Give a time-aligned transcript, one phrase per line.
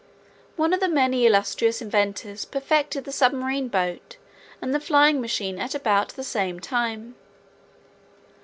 [0.55, 4.17] One of the many illustrious inventors perfected the submarine boat
[4.59, 7.13] and the flying machine at about the same time.